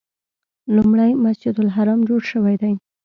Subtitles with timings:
[0.75, 2.73] لومړی مسجد الحرام جوړ شوی دی.